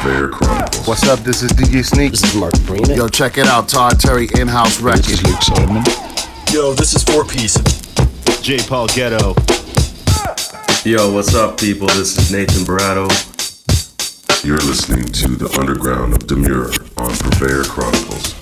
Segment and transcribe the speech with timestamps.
[0.00, 0.86] Purveyor Chronicles.
[0.86, 1.20] What's up?
[1.20, 2.12] This is DJ Sneak.
[2.12, 2.94] This is Mark Farina.
[2.94, 3.68] Yo, check it out.
[3.68, 5.04] Todd Terry in-house record.
[5.04, 5.84] This is Luke Solomon.
[6.52, 7.56] Yo, this is Four Piece.
[8.40, 8.58] J.
[8.58, 9.34] Paul Getto.
[10.84, 11.86] Yo, what's up, people?
[11.88, 13.08] This is Nathan Barato.
[14.44, 18.34] You're listening to the underground of Demuir on Purveyor Chronicles.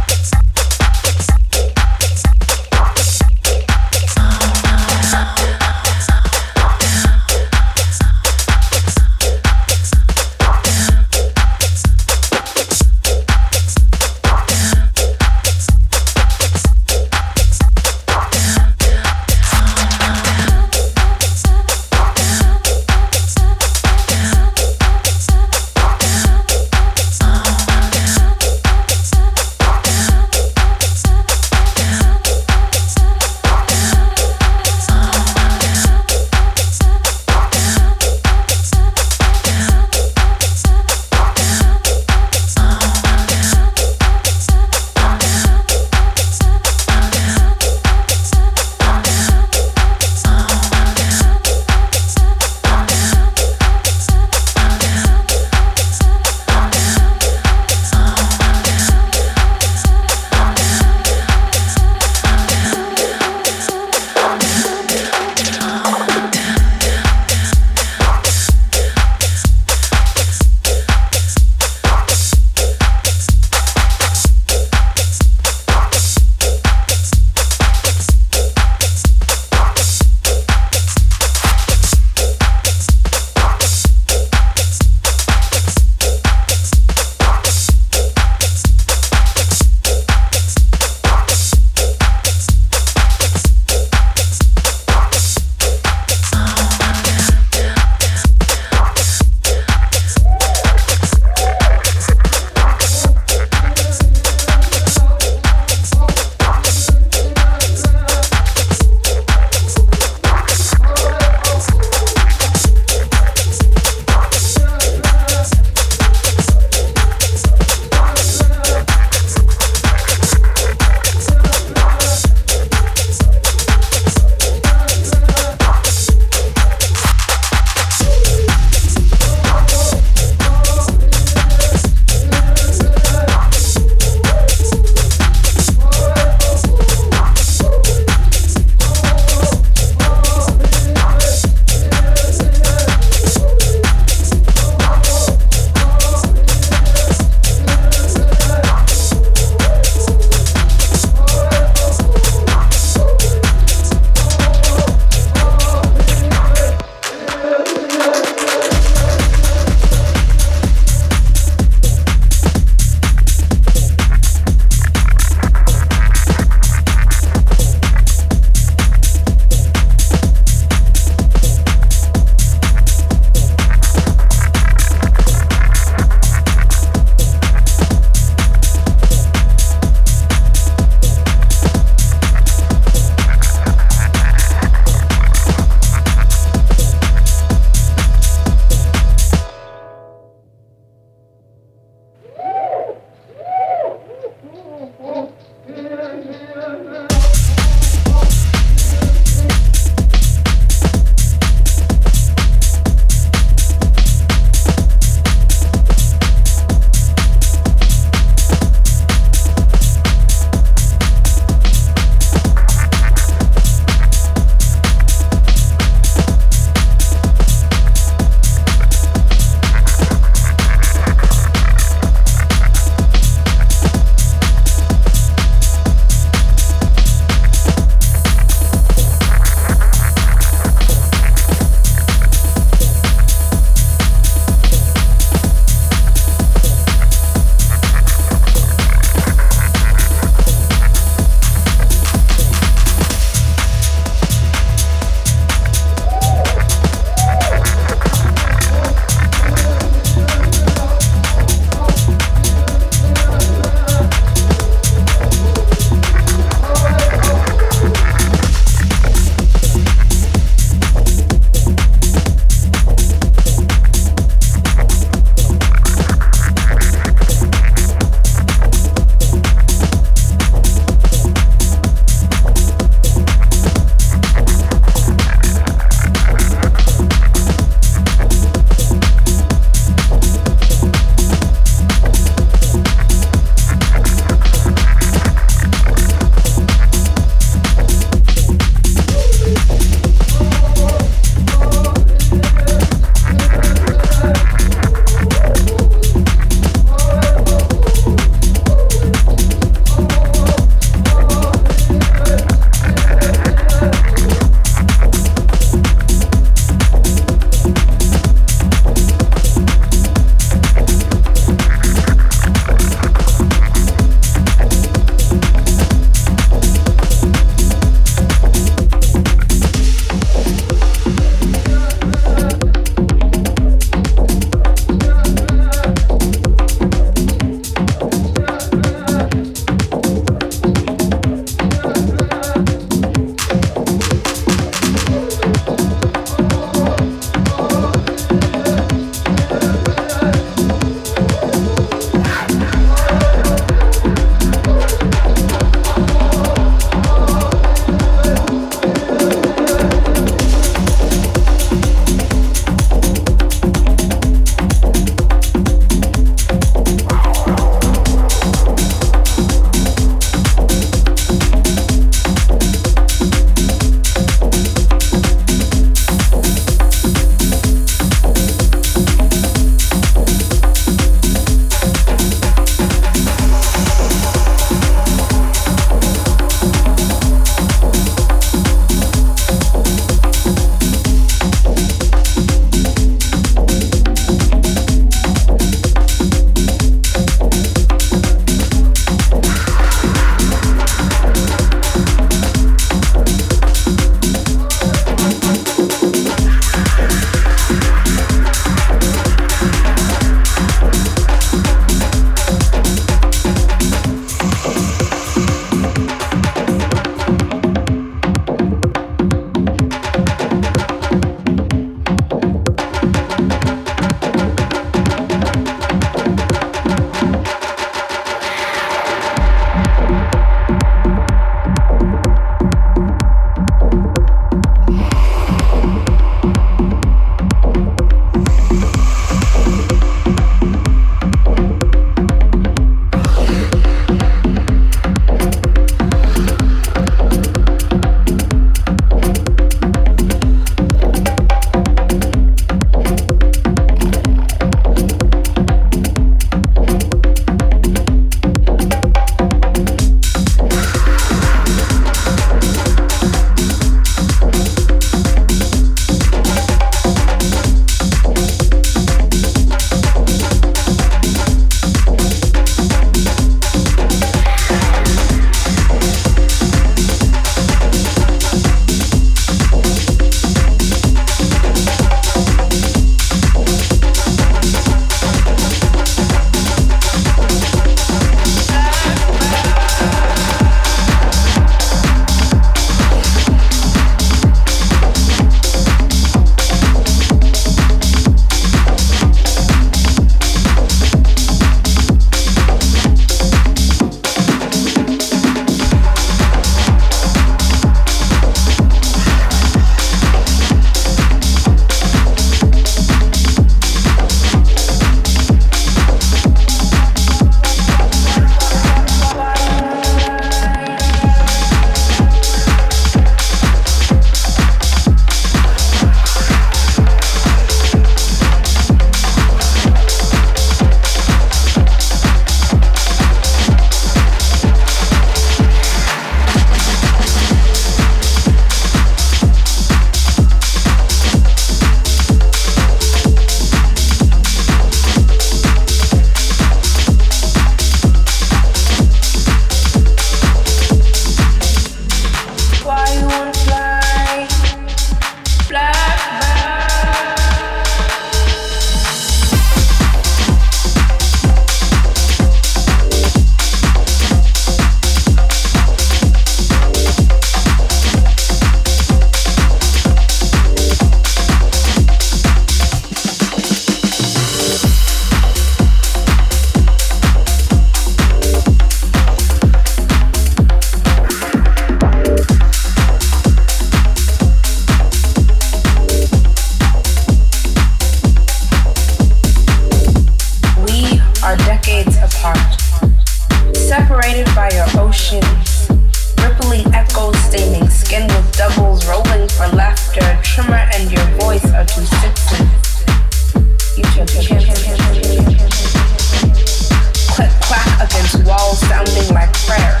[599.04, 600.00] Sounding like prayer.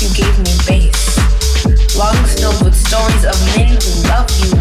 [0.00, 1.16] You gave me bass.
[1.96, 4.52] Lungs filled with stories of men who love you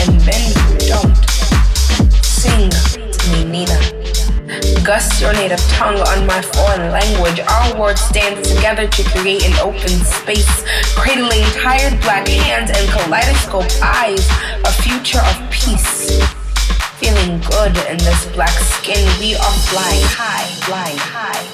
[0.00, 1.16] and men who don't.
[2.22, 3.78] Sing to me, Nina.
[4.84, 7.40] Gust your native tongue on my foreign language.
[7.40, 10.64] Our words stand together to create an open space,
[10.96, 14.26] cradling tired black hands and kaleidoscope eyes,
[14.64, 16.20] a future of peace.
[17.00, 21.47] Feeling good in this black skin, we are flying high, flying high,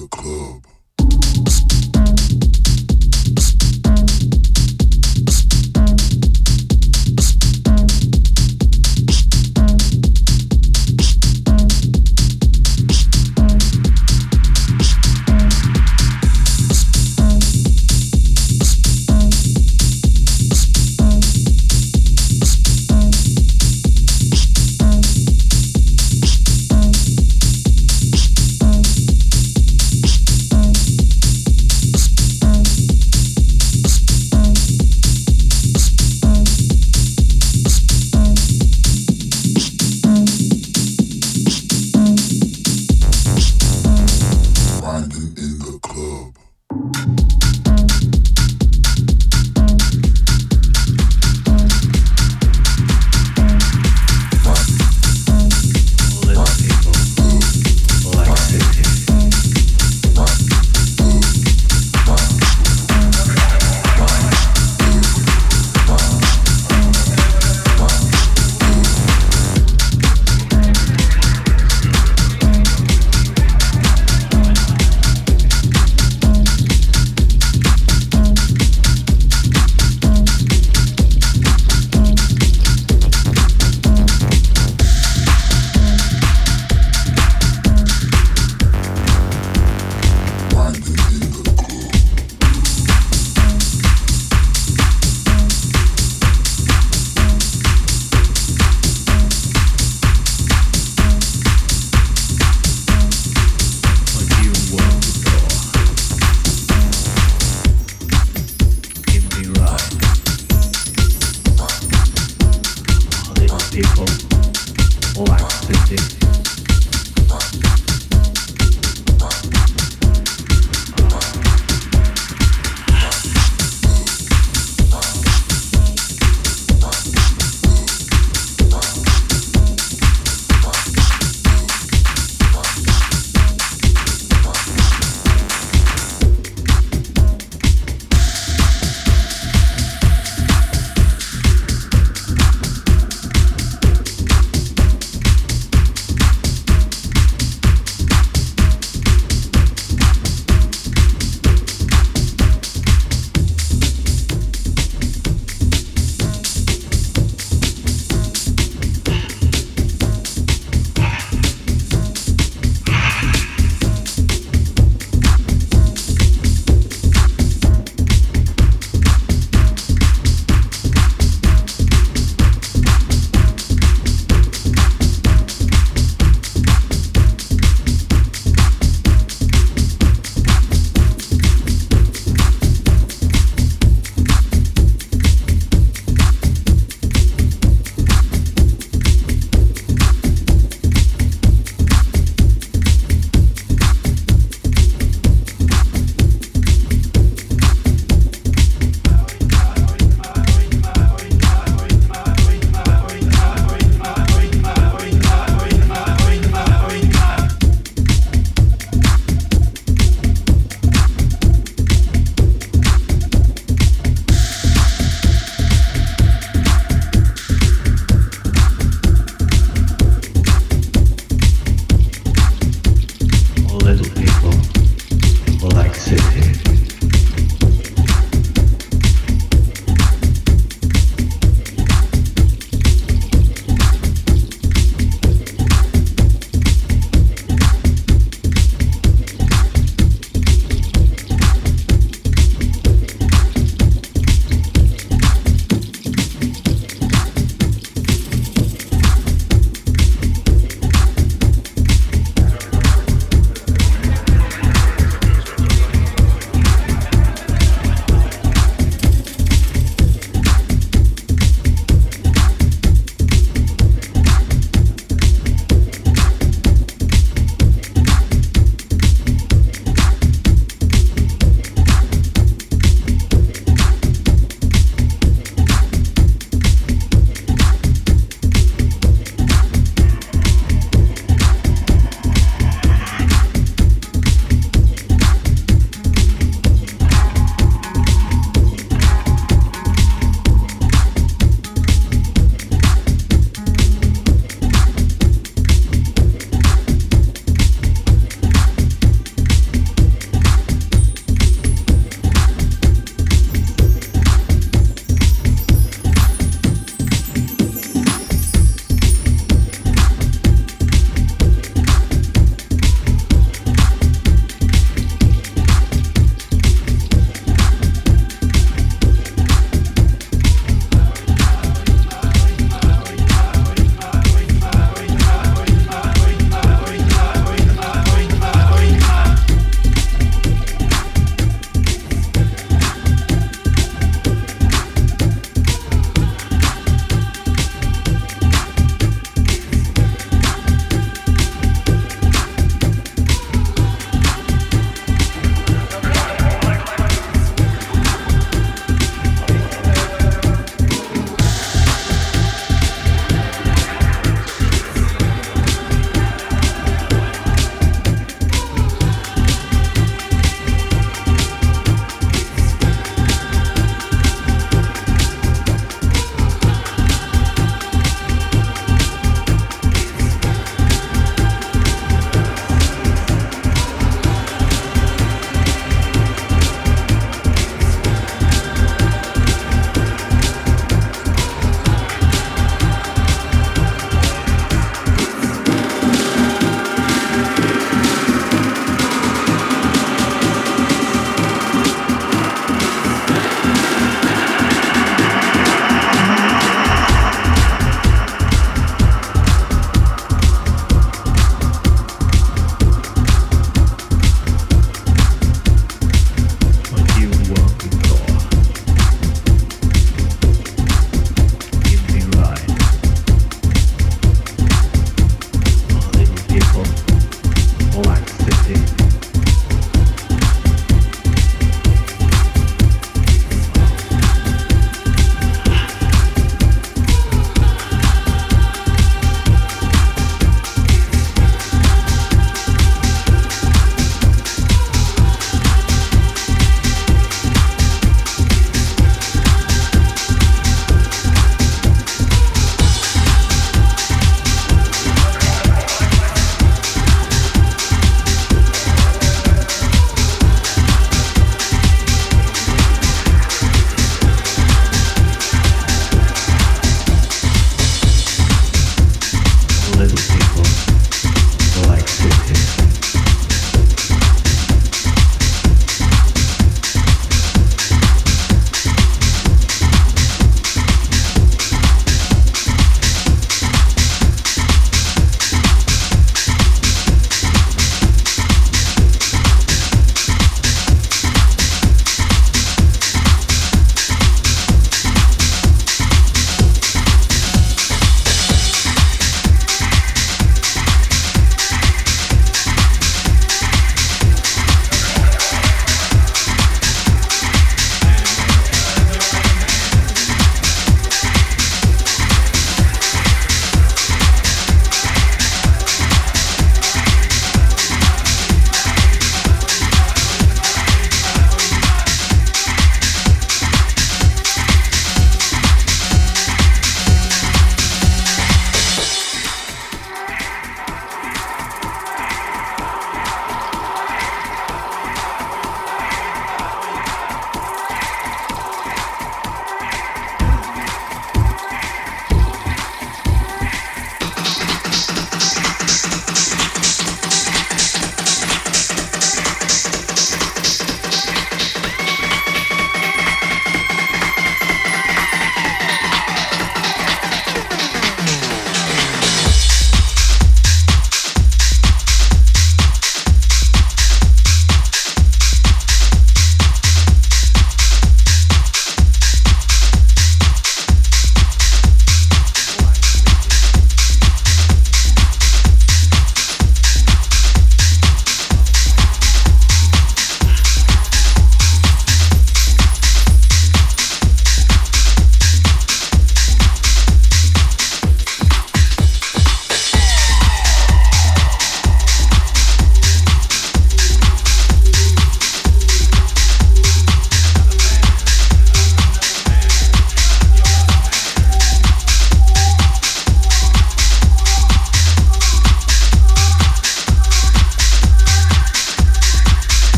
[0.00, 0.69] the club.